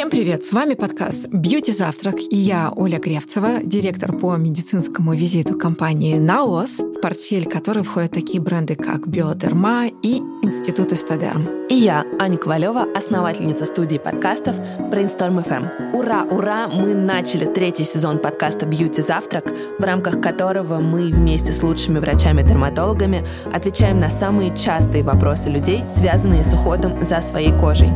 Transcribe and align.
Всем 0.00 0.08
привет! 0.08 0.46
С 0.46 0.52
вами 0.54 0.72
подкаст 0.72 1.28
«Бьюти 1.28 1.72
Завтрак» 1.72 2.14
и 2.30 2.34
я, 2.34 2.72
Оля 2.74 2.98
Гревцева, 2.98 3.58
директор 3.62 4.16
по 4.16 4.34
медицинскому 4.36 5.12
визиту 5.12 5.58
компании 5.58 6.16
«Наос», 6.16 6.78
в 6.78 7.02
портфель 7.02 7.44
которой 7.44 7.84
входят 7.84 8.12
такие 8.12 8.40
бренды, 8.40 8.76
как 8.76 9.06
«Биодерма» 9.06 9.88
и 10.02 10.22
«Институт 10.42 10.94
Эстедерм». 10.94 11.46
И 11.68 11.74
я, 11.74 12.06
Аня 12.18 12.38
Ковалева, 12.38 12.86
основательница 12.96 13.66
студии 13.66 13.98
подкастов 13.98 14.58
Brainstorm 14.58 15.44
FM. 15.44 15.92
Ура, 15.92 16.24
ура! 16.24 16.66
Мы 16.66 16.94
начали 16.94 17.44
третий 17.44 17.84
сезон 17.84 18.20
подкаста 18.20 18.64
«Бьюти 18.64 19.02
Завтрак», 19.02 19.52
в 19.78 19.82
рамках 19.84 20.22
которого 20.22 20.78
мы 20.78 21.08
вместе 21.08 21.52
с 21.52 21.62
лучшими 21.62 21.98
врачами-дерматологами 21.98 23.26
отвечаем 23.52 24.00
на 24.00 24.08
самые 24.08 24.56
частые 24.56 25.04
вопросы 25.04 25.50
людей, 25.50 25.84
связанные 25.94 26.42
с 26.42 26.54
уходом 26.54 27.04
за 27.04 27.20
своей 27.20 27.52
кожей. 27.52 27.90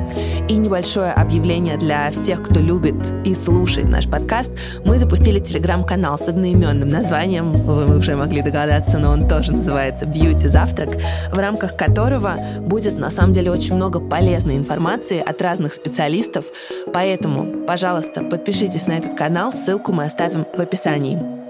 И 0.50 0.57
небольшое 0.57 1.11
объявление 1.11 1.79
для 1.79 1.94
всех, 2.11 2.43
кто 2.43 2.61
любит 2.61 2.95
и 3.25 3.35
слушает 3.35 3.89
наш 3.89 4.07
подкаст, 4.07 4.51
мы 4.85 4.98
запустили 4.98 5.39
телеграм-канал 5.39 6.19
с 6.19 6.29
одноименным 6.29 6.89
названием, 6.89 7.52
вы 7.52 7.98
уже 7.98 8.16
могли 8.16 8.43
догадаться, 8.43 8.98
но 8.98 9.11
он 9.11 9.29
тоже 9.29 9.52
называется 9.52 10.07
«Бьюти 10.07 10.49
Завтрак», 10.49 10.91
в 11.33 11.38
рамках 11.38 11.77
которого 11.77 12.35
будет 12.61 12.99
на 12.99 13.11
самом 13.11 13.33
деле 13.33 13.51
очень 13.51 13.75
много 13.75 14.01
полезной 14.01 14.57
информации 14.57 15.21
от 15.21 15.41
разных 15.43 15.75
специалистов, 15.75 16.47
поэтому, 16.93 17.65
пожалуйста, 17.66 18.23
подпишитесь 18.23 18.87
на 18.87 18.93
этот 18.93 19.15
канал, 19.15 19.52
ссылку 19.52 19.93
мы 19.93 20.05
оставим 20.05 20.47
в 20.57 20.61
описании. 20.61 21.44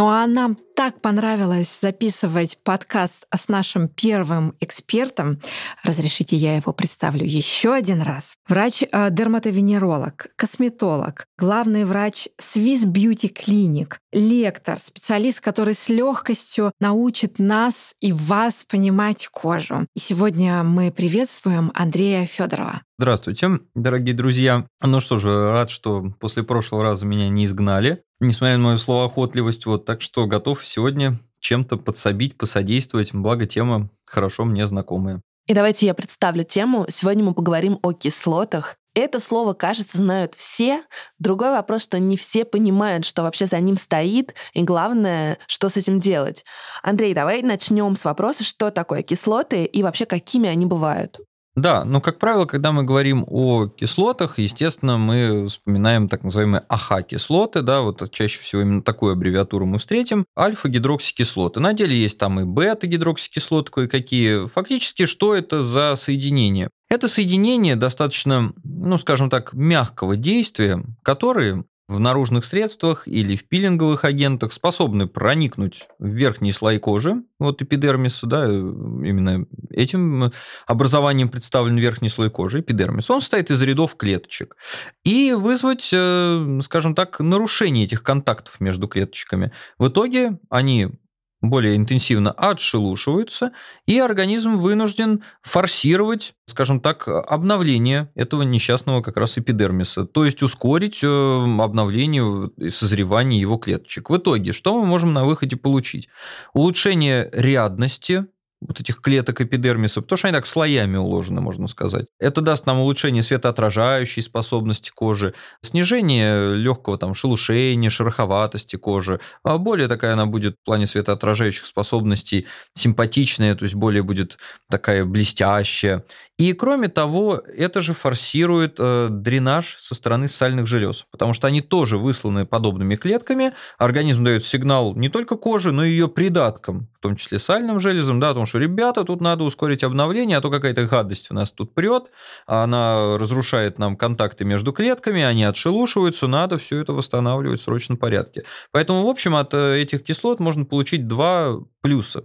Ну 0.00 0.08
а 0.08 0.26
нам 0.26 0.56
так 0.74 1.02
понравилось 1.02 1.78
записывать 1.82 2.56
подкаст 2.64 3.26
с 3.36 3.50
нашим 3.50 3.86
первым 3.86 4.54
экспертом. 4.58 5.38
Разрешите, 5.84 6.36
я 6.36 6.56
его 6.56 6.72
представлю 6.72 7.26
еще 7.26 7.74
один 7.74 8.00
раз. 8.00 8.38
Врач-дерматовенеролог, 8.48 10.28
косметолог, 10.36 11.26
главный 11.38 11.84
врач 11.84 12.28
Swiss 12.40 12.86
Beauty 12.86 13.30
Clinic, 13.30 13.96
лектор, 14.10 14.78
специалист, 14.78 15.42
который 15.42 15.74
с 15.74 15.90
легкостью 15.90 16.72
научит 16.80 17.38
нас 17.38 17.94
и 18.00 18.10
вас 18.10 18.64
понимать 18.64 19.28
кожу. 19.30 19.86
И 19.94 19.98
сегодня 19.98 20.62
мы 20.62 20.90
приветствуем 20.90 21.72
Андрея 21.74 22.24
Федорова. 22.24 22.80
Здравствуйте, 22.98 23.60
дорогие 23.74 24.14
друзья. 24.14 24.66
Ну 24.82 25.00
что 25.00 25.18
же, 25.18 25.50
рад, 25.50 25.68
что 25.68 26.14
после 26.18 26.42
прошлого 26.42 26.84
раза 26.84 27.04
меня 27.04 27.28
не 27.28 27.44
изгнали, 27.44 28.02
несмотря 28.20 28.56
на 28.56 28.64
мою 28.64 28.78
словоохотливость. 28.78 29.66
Вот, 29.66 29.84
так 29.84 30.00
что 30.02 30.26
готов 30.26 30.64
сегодня 30.64 31.20
чем-то 31.40 31.76
подсобить, 31.78 32.36
посодействовать, 32.36 33.12
благо 33.14 33.46
тема 33.46 33.90
хорошо 34.04 34.44
мне 34.44 34.66
знакомая. 34.66 35.20
И 35.46 35.54
давайте 35.54 35.86
я 35.86 35.94
представлю 35.94 36.44
тему. 36.44 36.86
Сегодня 36.88 37.24
мы 37.24 37.34
поговорим 37.34 37.78
о 37.82 37.92
кислотах. 37.92 38.76
Это 38.94 39.20
слово, 39.20 39.52
кажется, 39.52 39.98
знают 39.98 40.34
все. 40.34 40.82
Другой 41.18 41.50
вопрос, 41.50 41.82
что 41.82 41.98
не 41.98 42.16
все 42.16 42.44
понимают, 42.44 43.04
что 43.04 43.22
вообще 43.22 43.46
за 43.46 43.58
ним 43.60 43.76
стоит, 43.76 44.34
и 44.52 44.62
главное, 44.62 45.38
что 45.46 45.68
с 45.68 45.76
этим 45.76 46.00
делать. 46.00 46.44
Андрей, 46.82 47.14
давай 47.14 47.42
начнем 47.42 47.96
с 47.96 48.04
вопроса, 48.04 48.42
что 48.42 48.70
такое 48.70 49.02
кислоты 49.02 49.64
и 49.64 49.82
вообще 49.82 50.06
какими 50.06 50.48
они 50.48 50.66
бывают. 50.66 51.20
Да, 51.56 51.84
но, 51.84 52.00
как 52.00 52.18
правило, 52.18 52.44
когда 52.44 52.70
мы 52.70 52.84
говорим 52.84 53.24
о 53.26 53.66
кислотах, 53.66 54.38
естественно, 54.38 54.98
мы 54.98 55.48
вспоминаем 55.48 56.08
так 56.08 56.22
называемые 56.22 56.62
АХ-кислоты, 56.68 57.62
да, 57.62 57.80
вот 57.80 58.08
чаще 58.12 58.40
всего 58.40 58.62
именно 58.62 58.82
такую 58.82 59.12
аббревиатуру 59.12 59.66
мы 59.66 59.78
встретим, 59.78 60.26
альфа-гидроксикислоты. 60.38 61.58
На 61.58 61.72
деле 61.72 61.96
есть 61.96 62.18
там 62.18 62.38
и 62.38 62.44
бета-гидроксикислоты 62.44 63.72
кое-какие. 63.72 64.46
Фактически, 64.46 65.06
что 65.06 65.34
это 65.34 65.64
за 65.64 65.96
соединение? 65.96 66.70
Это 66.88 67.08
соединение 67.08 67.76
достаточно, 67.76 68.52
ну, 68.64 68.98
скажем 68.98 69.28
так, 69.28 69.52
мягкого 69.52 70.16
действия, 70.16 70.82
которые 71.02 71.64
в 71.90 71.98
наружных 71.98 72.44
средствах 72.44 73.08
или 73.08 73.34
в 73.34 73.48
пилинговых 73.48 74.04
агентах 74.04 74.52
способны 74.52 75.08
проникнуть 75.08 75.88
в 75.98 76.06
верхние 76.06 76.52
слои 76.52 76.78
кожи, 76.78 77.16
вот 77.40 77.60
эпидермиса, 77.62 78.28
да, 78.28 78.46
именно 78.46 79.44
этим 79.70 80.32
образованием 80.68 81.28
представлен 81.28 81.76
верхний 81.76 82.08
слой 82.08 82.30
кожи, 82.30 82.60
эпидермис. 82.60 83.10
Он 83.10 83.20
состоит 83.20 83.50
из 83.50 83.60
рядов 83.62 83.96
клеточек. 83.96 84.56
И 85.02 85.32
вызвать, 85.32 85.90
э, 85.92 86.60
скажем 86.62 86.94
так, 86.94 87.18
нарушение 87.18 87.86
этих 87.86 88.04
контактов 88.04 88.60
между 88.60 88.86
клеточками. 88.86 89.50
В 89.76 89.88
итоге 89.88 90.38
они 90.48 90.90
более 91.40 91.76
интенсивно 91.76 92.32
отшелушиваются, 92.32 93.52
и 93.86 93.98
организм 93.98 94.56
вынужден 94.56 95.22
форсировать, 95.42 96.34
скажем 96.46 96.80
так, 96.80 97.08
обновление 97.08 98.10
этого 98.14 98.42
несчастного 98.42 99.00
как 99.02 99.16
раз 99.16 99.38
эпидермиса, 99.38 100.04
то 100.04 100.24
есть 100.24 100.42
ускорить 100.42 101.00
э, 101.02 101.06
обновление 101.06 102.50
и 102.58 102.70
созревание 102.70 103.40
его 103.40 103.56
клеточек. 103.56 104.10
В 104.10 104.16
итоге, 104.16 104.52
что 104.52 104.78
мы 104.78 104.86
можем 104.86 105.12
на 105.12 105.24
выходе 105.24 105.56
получить? 105.56 106.08
Улучшение 106.52 107.30
рядности 107.32 108.26
вот 108.60 108.80
этих 108.80 109.00
клеток 109.00 109.40
эпидермиса, 109.40 110.02
потому 110.02 110.18
что 110.18 110.28
они 110.28 110.34
так 110.34 110.46
слоями 110.46 110.96
уложены, 110.96 111.40
можно 111.40 111.66
сказать. 111.66 112.06
Это 112.18 112.40
даст 112.42 112.66
нам 112.66 112.80
улучшение 112.80 113.22
светоотражающей 113.22 114.22
способности 114.22 114.90
кожи, 114.94 115.34
снижение 115.62 116.54
легкого 116.54 116.98
там 116.98 117.14
шелушения, 117.14 117.90
шероховатости 117.90 118.76
кожи. 118.76 119.20
А 119.42 119.58
более 119.58 119.88
такая 119.88 120.12
она 120.12 120.26
будет 120.26 120.56
в 120.60 120.64
плане 120.64 120.86
светоотражающих 120.86 121.64
способностей 121.66 122.46
симпатичная, 122.74 123.54
то 123.54 123.64
есть 123.64 123.74
более 123.74 124.02
будет 124.02 124.38
такая 124.70 125.04
блестящая. 125.04 126.04
И 126.40 126.54
кроме 126.54 126.88
того, 126.88 127.42
это 127.54 127.82
же 127.82 127.92
форсирует 127.92 128.76
э, 128.78 129.08
дренаж 129.10 129.76
со 129.78 129.94
стороны 129.94 130.26
сальных 130.26 130.66
желез, 130.66 131.04
потому 131.10 131.34
что 131.34 131.46
они 131.46 131.60
тоже 131.60 131.98
высланы 131.98 132.46
подобными 132.46 132.96
клетками. 132.96 133.52
Организм 133.76 134.24
дает 134.24 134.42
сигнал 134.42 134.94
не 134.94 135.10
только 135.10 135.36
коже, 135.36 135.70
но 135.70 135.84
и 135.84 135.90
ее 135.90 136.08
придаткам, 136.08 136.88
в 136.98 137.02
том 137.02 137.16
числе 137.16 137.38
сальным 137.38 137.78
железам, 137.78 138.20
да, 138.20 138.30
о 138.30 138.34
том, 138.34 138.46
что, 138.46 138.56
ребята, 138.56 139.04
тут 139.04 139.20
надо 139.20 139.44
ускорить 139.44 139.84
обновление, 139.84 140.38
а 140.38 140.40
то 140.40 140.50
какая-то 140.50 140.86
гадость 140.86 141.30
у 141.30 141.34
нас 141.34 141.52
тут 141.52 141.74
прет, 141.74 142.04
она 142.46 143.18
разрушает 143.18 143.78
нам 143.78 143.98
контакты 143.98 144.46
между 144.46 144.72
клетками, 144.72 145.22
они 145.22 145.44
отшелушиваются, 145.44 146.26
надо 146.26 146.56
все 146.56 146.80
это 146.80 146.94
восстанавливать 146.94 147.60
в 147.60 147.64
срочном 147.64 147.98
порядке. 147.98 148.44
Поэтому, 148.72 149.04
в 149.04 149.08
общем, 149.08 149.34
от 149.34 149.52
э, 149.52 149.76
этих 149.76 150.02
кислот 150.04 150.40
можно 150.40 150.64
получить 150.64 151.06
два 151.06 151.58
плюса 151.82 152.24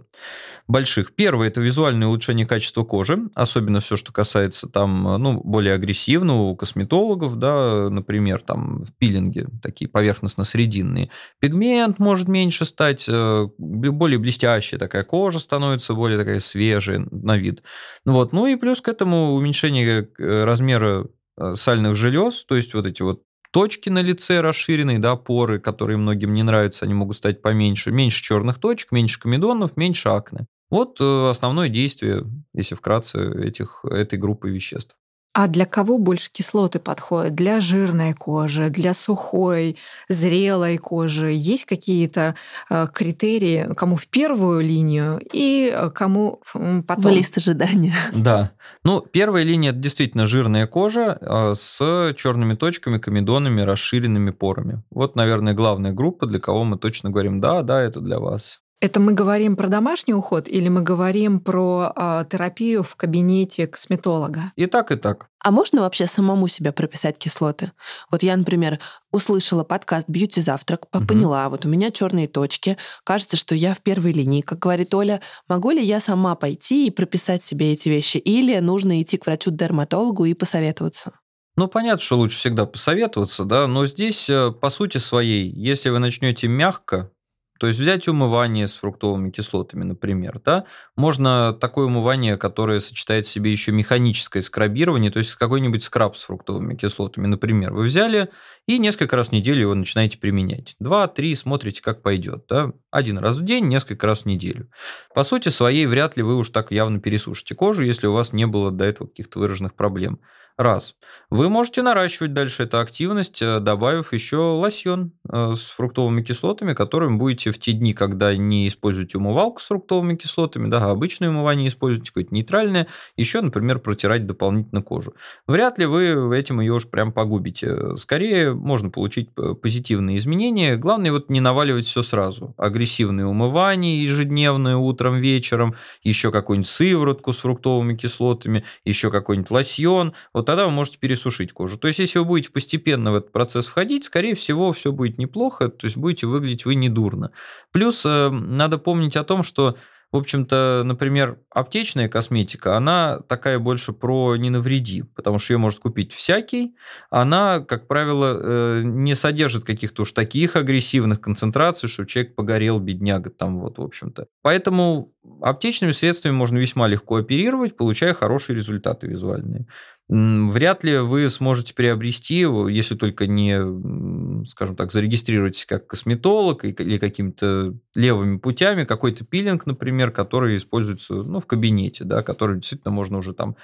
больших. 0.68 1.14
Первое– 1.14 1.48
это 1.48 1.60
визуальное 1.60 2.08
улучшение 2.08 2.46
качества 2.46 2.84
кожи, 2.84 3.18
особенно 3.34 3.80
все, 3.80 3.96
что 3.96 4.05
касается 4.12 4.68
там, 4.68 5.02
ну, 5.22 5.40
более 5.42 5.74
агрессивного 5.74 6.42
у 6.42 6.56
косметологов, 6.56 7.38
да, 7.38 7.88
например, 7.90 8.40
там 8.40 8.82
в 8.82 8.94
пилинге 8.96 9.48
такие 9.62 9.88
поверхностно-срединные. 9.88 11.10
Пигмент 11.40 11.98
может 11.98 12.28
меньше 12.28 12.64
стать, 12.64 13.06
э, 13.08 13.46
более 13.58 14.18
блестящая 14.18 14.78
такая 14.78 15.04
кожа 15.04 15.38
становится, 15.38 15.94
более 15.94 16.18
такая 16.18 16.40
свежая 16.40 17.06
на 17.10 17.36
вид. 17.36 17.62
Вот. 18.04 18.32
Ну 18.32 18.46
и 18.46 18.56
плюс 18.56 18.80
к 18.80 18.88
этому 18.88 19.34
уменьшение 19.34 20.08
э, 20.18 20.44
размера 20.44 21.06
э, 21.38 21.54
сальных 21.54 21.94
желез, 21.94 22.44
то 22.44 22.56
есть 22.56 22.74
вот 22.74 22.86
эти 22.86 23.02
вот 23.02 23.22
точки 23.52 23.88
на 23.88 24.02
лице 24.02 24.40
расширенные, 24.40 24.98
да, 24.98 25.16
поры, 25.16 25.58
которые 25.58 25.96
многим 25.96 26.34
не 26.34 26.42
нравятся, 26.42 26.84
они 26.84 26.94
могут 26.94 27.16
стать 27.16 27.40
поменьше. 27.40 27.90
Меньше 27.90 28.22
черных 28.22 28.58
точек, 28.58 28.92
меньше 28.92 29.18
комедонов, 29.18 29.76
меньше 29.76 30.10
акне. 30.10 30.46
Вот 30.70 31.00
э, 31.00 31.28
основное 31.30 31.68
действие, 31.68 32.24
если 32.54 32.74
вкратце, 32.74 33.18
этих, 33.44 33.84
этой 33.84 34.18
группы 34.18 34.50
веществ. 34.50 34.96
А 35.36 35.48
для 35.48 35.66
кого 35.66 35.98
больше 35.98 36.30
кислоты 36.32 36.78
подходят? 36.78 37.34
Для 37.34 37.60
жирной 37.60 38.14
кожи, 38.14 38.70
для 38.70 38.94
сухой, 38.94 39.76
зрелой 40.08 40.78
кожи? 40.78 41.30
Есть 41.30 41.66
какие-то 41.66 42.36
э, 42.70 42.86
критерии, 42.90 43.68
кому 43.76 43.96
в 43.96 44.08
первую 44.08 44.62
линию 44.62 45.20
и 45.34 45.70
э, 45.70 45.90
кому 45.90 46.40
потом? 46.54 47.02
В 47.02 47.08
лист 47.08 47.36
ожидания. 47.36 47.92
Да. 48.14 48.52
Ну, 48.82 49.02
первая 49.02 49.44
линия 49.44 49.72
это 49.72 49.78
действительно 49.78 50.26
жирная 50.26 50.66
кожа 50.66 51.18
э, 51.20 51.54
с 51.54 52.14
черными 52.16 52.54
точками, 52.54 52.96
комедонами, 52.96 53.60
расширенными 53.60 54.30
порами. 54.30 54.84
Вот, 54.90 55.16
наверное, 55.16 55.52
главная 55.52 55.92
группа, 55.92 56.24
для 56.24 56.40
кого 56.40 56.64
мы 56.64 56.78
точно 56.78 57.10
говорим, 57.10 57.42
да, 57.42 57.60
да, 57.60 57.82
это 57.82 58.00
для 58.00 58.18
вас. 58.20 58.62
Это 58.78 59.00
мы 59.00 59.14
говорим 59.14 59.56
про 59.56 59.68
домашний 59.68 60.12
уход 60.12 60.48
или 60.48 60.68
мы 60.68 60.82
говорим 60.82 61.40
про 61.40 61.92
э, 61.96 62.24
терапию 62.28 62.82
в 62.82 62.94
кабинете 62.94 63.66
косметолога? 63.66 64.52
И 64.54 64.66
так, 64.66 64.90
и 64.90 64.96
так. 64.96 65.28
А 65.42 65.50
можно 65.50 65.80
вообще 65.80 66.06
самому 66.06 66.46
себя 66.46 66.72
прописать 66.72 67.16
кислоты? 67.16 67.72
Вот 68.10 68.22
я, 68.22 68.36
например, 68.36 68.78
услышала 69.12 69.64
подкаст 69.64 70.08
«Бьюти 70.08 70.42
завтрак», 70.42 70.84
угу. 70.92 71.06
поняла, 71.06 71.48
вот 71.48 71.64
у 71.64 71.68
меня 71.70 71.90
черные 71.90 72.28
точки, 72.28 72.76
кажется, 73.02 73.38
что 73.38 73.54
я 73.54 73.72
в 73.72 73.80
первой 73.80 74.12
линии, 74.12 74.42
как 74.42 74.58
говорит 74.58 74.92
Оля. 74.92 75.22
Могу 75.48 75.70
ли 75.70 75.82
я 75.82 75.98
сама 75.98 76.34
пойти 76.34 76.86
и 76.86 76.90
прописать 76.90 77.42
себе 77.42 77.72
эти 77.72 77.88
вещи? 77.88 78.18
Или 78.18 78.58
нужно 78.58 79.00
идти 79.00 79.16
к 79.16 79.24
врачу-дерматологу 79.24 80.26
и 80.26 80.34
посоветоваться? 80.34 81.12
Ну, 81.56 81.68
понятно, 81.68 82.02
что 82.02 82.18
лучше 82.18 82.36
всегда 82.36 82.66
посоветоваться, 82.66 83.46
да, 83.46 83.66
но 83.66 83.86
здесь, 83.86 84.28
э, 84.28 84.52
по 84.52 84.68
сути 84.68 84.98
своей, 84.98 85.50
если 85.50 85.88
вы 85.88 85.98
начнете 85.98 86.48
мягко 86.48 87.10
То 87.58 87.66
есть 87.66 87.80
взять 87.80 88.08
умывание 88.08 88.68
с 88.68 88.74
фруктовыми 88.74 89.30
кислотами, 89.30 89.84
например, 89.84 90.40
да, 90.44 90.64
можно 90.96 91.52
такое 91.52 91.86
умывание, 91.86 92.36
которое 92.36 92.80
сочетает 92.80 93.26
в 93.26 93.30
себе 93.30 93.52
еще 93.52 93.72
механическое 93.72 94.42
скрабирование, 94.42 95.10
то 95.10 95.18
есть 95.18 95.34
какой-нибудь 95.34 95.82
скраб 95.82 96.16
с 96.16 96.24
фруктовыми 96.24 96.74
кислотами, 96.74 97.26
например, 97.26 97.72
вы 97.72 97.84
взяли 97.84 98.28
и 98.66 98.78
несколько 98.78 99.16
раз 99.16 99.28
в 99.28 99.32
неделю 99.32 99.62
его 99.62 99.74
начинаете 99.74 100.18
применять. 100.18 100.74
Два-три, 100.80 101.34
смотрите, 101.36 101.82
как 101.82 102.02
пойдет, 102.02 102.44
да, 102.48 102.72
один 102.96 103.18
раз 103.18 103.36
в 103.36 103.44
день, 103.44 103.66
несколько 103.66 104.06
раз 104.06 104.22
в 104.22 104.26
неделю. 104.26 104.70
По 105.14 105.22
сути 105.22 105.50
своей, 105.50 105.86
вряд 105.86 106.16
ли 106.16 106.22
вы 106.22 106.36
уж 106.36 106.50
так 106.50 106.72
явно 106.72 107.00
пересушите 107.00 107.54
кожу, 107.54 107.82
если 107.82 108.06
у 108.06 108.12
вас 108.12 108.32
не 108.32 108.46
было 108.46 108.70
до 108.70 108.84
этого 108.84 109.06
каких-то 109.06 109.38
выраженных 109.38 109.74
проблем. 109.74 110.20
Раз. 110.58 110.94
Вы 111.28 111.50
можете 111.50 111.82
наращивать 111.82 112.32
дальше 112.32 112.62
эту 112.62 112.78
активность, 112.78 113.42
э, 113.42 113.60
добавив 113.60 114.14
еще 114.14 114.38
лосьон 114.38 115.12
э, 115.30 115.52
с 115.54 115.64
фруктовыми 115.64 116.22
кислотами, 116.22 116.72
которым 116.72 117.18
будете 117.18 117.50
в 117.50 117.58
те 117.58 117.72
дни, 117.72 117.92
когда 117.92 118.34
не 118.34 118.66
используете 118.66 119.18
умывалку 119.18 119.60
с 119.60 119.66
фруктовыми 119.66 120.16
кислотами, 120.16 120.70
да, 120.70 120.78
а 120.78 120.92
обычное 120.92 121.28
умывание 121.28 121.68
используете, 121.68 122.10
какое-то 122.10 122.34
нейтральное, 122.34 122.86
еще, 123.18 123.42
например, 123.42 123.80
протирать 123.80 124.26
дополнительно 124.26 124.80
кожу. 124.80 125.12
Вряд 125.46 125.78
ли 125.78 125.84
вы 125.84 126.34
этим 126.34 126.60
ее 126.60 126.72
уж 126.72 126.88
прям 126.88 127.12
погубите. 127.12 127.94
Скорее, 127.96 128.54
можно 128.54 128.88
получить 128.88 129.28
позитивные 129.60 130.16
изменения. 130.16 130.78
Главное 130.78 131.12
вот 131.12 131.28
не 131.28 131.40
наваливать 131.40 131.84
все 131.84 132.02
сразу. 132.02 132.54
Агрессивные 132.86 133.26
умывания 133.26 134.00
ежедневные 134.00 134.76
утром, 134.76 135.16
вечером, 135.20 135.74
еще 136.04 136.30
какую-нибудь 136.30 136.70
сыворотку 136.70 137.32
с 137.32 137.38
фруктовыми 137.38 137.96
кислотами, 137.96 138.62
еще 138.84 139.10
какой-нибудь 139.10 139.50
лосьон. 139.50 140.12
Вот 140.32 140.46
тогда 140.46 140.66
вы 140.66 140.70
можете 140.70 140.98
пересушить 140.98 141.52
кожу. 141.52 141.78
То 141.78 141.88
есть, 141.88 141.98
если 141.98 142.20
вы 142.20 142.26
будете 142.26 142.52
постепенно 142.52 143.10
в 143.10 143.16
этот 143.16 143.32
процесс 143.32 143.66
входить, 143.66 144.04
скорее 144.04 144.36
всего, 144.36 144.72
все 144.72 144.92
будет 144.92 145.18
неплохо, 145.18 145.68
то 145.68 145.84
есть 145.84 145.96
будете 145.96 146.28
выглядеть 146.28 146.64
вы 146.64 146.76
недурно. 146.76 147.32
Плюс 147.72 148.06
э, 148.06 148.30
надо 148.30 148.78
помнить 148.78 149.16
о 149.16 149.24
том, 149.24 149.42
что 149.42 149.76
в 150.12 150.16
общем-то, 150.16 150.82
например, 150.84 151.38
аптечная 151.50 152.08
косметика, 152.08 152.76
она 152.76 153.20
такая 153.28 153.58
больше 153.58 153.92
про 153.92 154.36
не 154.36 154.50
навреди, 154.50 155.02
потому 155.02 155.38
что 155.38 155.54
ее 155.54 155.58
может 155.58 155.80
купить 155.80 156.12
всякий. 156.12 156.76
Она, 157.10 157.60
как 157.60 157.88
правило, 157.88 158.38
э, 158.38 158.82
не 158.84 159.14
содержит 159.14 159.64
каких-то 159.64 160.02
уж 160.02 160.12
таких 160.12 160.56
агрессивных 160.56 161.20
концентраций, 161.20 161.88
что 161.88 162.04
человек 162.04 162.34
погорел, 162.36 162.78
бедняга, 162.78 163.30
там 163.30 163.60
вот, 163.60 163.78
в 163.78 163.82
общем-то. 163.82 164.26
Поэтому 164.42 165.12
аптечными 165.42 165.92
средствами 165.92 166.32
можно 166.32 166.58
весьма 166.58 166.86
легко 166.86 167.16
оперировать, 167.16 167.76
получая 167.76 168.14
хорошие 168.14 168.56
результаты 168.56 169.08
визуальные. 169.08 169.66
Вряд 170.08 170.84
ли 170.84 170.98
вы 170.98 171.28
сможете 171.30 171.74
приобрести 171.74 172.36
его, 172.36 172.68
если 172.68 172.94
только 172.94 173.26
не, 173.26 174.44
скажем 174.46 174.76
так, 174.76 174.92
зарегистрируетесь 174.92 175.66
как 175.66 175.88
косметолог 175.88 176.64
или 176.64 176.98
какими-то 176.98 177.74
левыми 177.96 178.38
путями, 178.38 178.84
какой-то 178.84 179.24
пилинг, 179.24 179.66
например, 179.66 180.12
который 180.12 180.56
используется 180.58 181.14
ну, 181.14 181.40
в 181.40 181.46
кабинете, 181.46 182.04
да, 182.04 182.22
который 182.22 182.56
действительно 182.56 182.92
можно 182.92 183.18
уже 183.18 183.34
там 183.34 183.56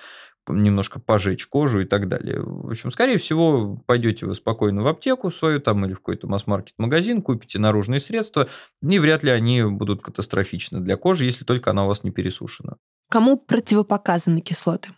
немножко 0.49 0.99
пожечь 0.99 1.47
кожу 1.47 1.83
и 1.83 1.85
так 1.85 2.09
далее. 2.09 2.43
В 2.43 2.71
общем, 2.71 2.91
скорее 2.91 3.19
всего, 3.19 3.77
пойдете 3.87 4.27
вы 4.27 4.35
спокойно 4.35 4.83
в 4.83 4.89
аптеку 4.89 5.31
свою 5.31 5.61
там 5.61 5.85
или 5.87 5.93
в 5.93 5.99
какой-то 5.99 6.27
масс-маркет 6.27 6.75
магазин, 6.79 7.23
купите 7.23 7.61
наружные 7.61 8.01
средства, 8.01 8.49
и 8.83 8.99
вряд 8.99 9.23
ли 9.23 9.31
они 9.31 9.63
будут 9.63 10.03
катастрофичны 10.03 10.81
для 10.81 10.97
кожи, 10.97 11.25
если 11.25 11.45
только 11.45 11.71
она 11.71 11.85
у 11.85 11.89
вас 11.89 12.03
не 12.03 12.11
пересушена. 12.11 12.79
Кому 13.09 13.37
противопоказаны 13.37 14.41
кислоты? 14.41 14.89